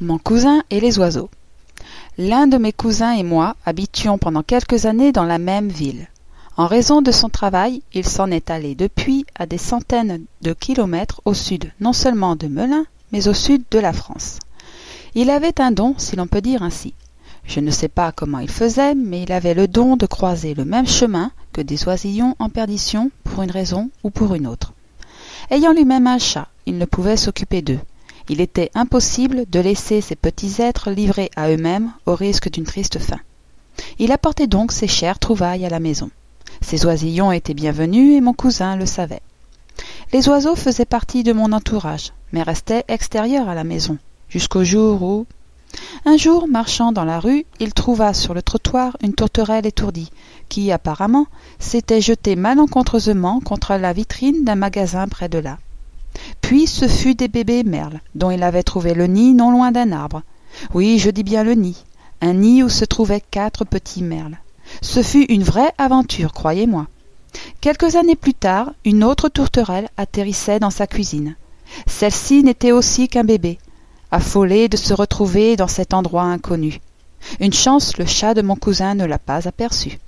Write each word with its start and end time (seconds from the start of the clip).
Mon 0.00 0.18
cousin 0.18 0.62
et 0.70 0.78
les 0.78 1.00
oiseaux. 1.00 1.28
L'un 2.18 2.46
de 2.46 2.56
mes 2.56 2.72
cousins 2.72 3.14
et 3.14 3.24
moi 3.24 3.56
habitions 3.66 4.16
pendant 4.16 4.44
quelques 4.44 4.86
années 4.86 5.10
dans 5.10 5.24
la 5.24 5.38
même 5.38 5.68
ville. 5.68 6.06
En 6.56 6.68
raison 6.68 7.02
de 7.02 7.10
son 7.10 7.28
travail, 7.28 7.82
il 7.92 8.06
s'en 8.06 8.30
est 8.30 8.48
allé 8.48 8.76
depuis 8.76 9.26
à 9.34 9.46
des 9.46 9.58
centaines 9.58 10.22
de 10.42 10.52
kilomètres 10.52 11.20
au 11.24 11.34
sud, 11.34 11.72
non 11.80 11.92
seulement 11.92 12.36
de 12.36 12.46
Melun, 12.46 12.84
mais 13.10 13.26
au 13.26 13.34
sud 13.34 13.64
de 13.72 13.80
la 13.80 13.92
France. 13.92 14.38
Il 15.16 15.30
avait 15.30 15.60
un 15.60 15.72
don, 15.72 15.94
si 15.98 16.14
l'on 16.14 16.28
peut 16.28 16.42
dire 16.42 16.62
ainsi. 16.62 16.94
Je 17.44 17.58
ne 17.58 17.72
sais 17.72 17.88
pas 17.88 18.12
comment 18.12 18.38
il 18.38 18.50
faisait, 18.50 18.94
mais 18.94 19.24
il 19.24 19.32
avait 19.32 19.54
le 19.54 19.66
don 19.66 19.96
de 19.96 20.06
croiser 20.06 20.54
le 20.54 20.64
même 20.64 20.86
chemin 20.86 21.32
que 21.52 21.60
des 21.60 21.88
oisillons 21.88 22.36
en 22.38 22.50
perdition 22.50 23.10
pour 23.24 23.42
une 23.42 23.50
raison 23.50 23.90
ou 24.04 24.10
pour 24.10 24.36
une 24.36 24.46
autre. 24.46 24.74
Ayant 25.50 25.72
lui-même 25.72 26.06
un 26.06 26.18
chat, 26.18 26.46
il 26.66 26.78
ne 26.78 26.84
pouvait 26.84 27.16
s'occuper 27.16 27.62
d'eux. 27.62 27.80
Il 28.30 28.40
était 28.40 28.70
impossible 28.74 29.44
de 29.50 29.60
laisser 29.60 30.00
ces 30.00 30.16
petits 30.16 30.60
êtres 30.60 30.90
livrés 30.90 31.30
à 31.34 31.50
eux-mêmes 31.50 31.92
au 32.06 32.14
risque 32.14 32.50
d'une 32.50 32.64
triste 32.64 32.98
fin. 32.98 33.18
Il 33.98 34.12
apportait 34.12 34.46
donc 34.46 34.72
ses 34.72 34.88
chères 34.88 35.18
trouvailles 35.18 35.64
à 35.64 35.70
la 35.70 35.80
maison. 35.80 36.10
Ces 36.60 36.84
oisillons 36.84 37.32
étaient 37.32 37.54
bienvenus 37.54 38.16
et 38.16 38.20
mon 38.20 38.34
cousin 38.34 38.76
le 38.76 38.86
savait. 38.86 39.22
Les 40.12 40.28
oiseaux 40.28 40.56
faisaient 40.56 40.84
partie 40.84 41.22
de 41.22 41.32
mon 41.32 41.52
entourage, 41.52 42.12
mais 42.32 42.42
restaient 42.42 42.84
extérieurs 42.88 43.48
à 43.48 43.54
la 43.54 43.64
maison, 43.64 43.98
jusqu'au 44.28 44.64
jour 44.64 45.02
où... 45.02 45.26
Un 46.04 46.16
jour, 46.16 46.48
marchant 46.48 46.92
dans 46.92 47.04
la 47.04 47.20
rue, 47.20 47.44
il 47.60 47.74
trouva 47.74 48.14
sur 48.14 48.34
le 48.34 48.42
trottoir 48.42 48.96
une 49.02 49.14
tourterelle 49.14 49.66
étourdie, 49.66 50.10
qui, 50.48 50.72
apparemment, 50.72 51.26
s'était 51.58 52.00
jetée 52.00 52.36
malencontreusement 52.36 53.40
contre 53.40 53.74
la 53.74 53.92
vitrine 53.92 54.44
d'un 54.44 54.54
magasin 54.54 55.06
près 55.08 55.28
de 55.28 55.38
là. 55.38 55.58
Puis 56.48 56.66
ce 56.66 56.88
fut 56.88 57.14
des 57.14 57.28
bébés 57.28 57.62
merles, 57.62 58.00
dont 58.14 58.30
il 58.30 58.42
avait 58.42 58.62
trouvé 58.62 58.94
le 58.94 59.06
nid 59.06 59.34
non 59.34 59.50
loin 59.50 59.70
d'un 59.70 59.92
arbre. 59.92 60.22
Oui, 60.72 60.98
je 60.98 61.10
dis 61.10 61.22
bien 61.22 61.44
le 61.44 61.52
nid. 61.52 61.84
Un 62.22 62.32
nid 62.32 62.62
où 62.62 62.70
se 62.70 62.86
trouvaient 62.86 63.20
quatre 63.20 63.66
petits 63.66 64.02
merles. 64.02 64.38
Ce 64.80 65.02
fut 65.02 65.24
une 65.24 65.42
vraie 65.42 65.74
aventure, 65.76 66.32
croyez-moi. 66.32 66.86
Quelques 67.60 67.96
années 67.96 68.16
plus 68.16 68.32
tard, 68.32 68.72
une 68.86 69.04
autre 69.04 69.28
tourterelle 69.28 69.90
atterrissait 69.98 70.58
dans 70.58 70.70
sa 70.70 70.86
cuisine. 70.86 71.36
Celle-ci 71.86 72.42
n'était 72.42 72.72
aussi 72.72 73.08
qu'un 73.08 73.24
bébé, 73.24 73.58
affolé 74.10 74.70
de 74.70 74.78
se 74.78 74.94
retrouver 74.94 75.54
dans 75.54 75.68
cet 75.68 75.92
endroit 75.92 76.22
inconnu. 76.22 76.80
Une 77.40 77.52
chance, 77.52 77.98
le 77.98 78.06
chat 78.06 78.32
de 78.32 78.40
mon 78.40 78.56
cousin 78.56 78.94
ne 78.94 79.04
l'a 79.04 79.18
pas 79.18 79.46
aperçu. 79.46 79.98